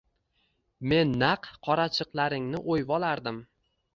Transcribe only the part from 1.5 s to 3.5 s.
qorachiqlaringni o‘yvolardim.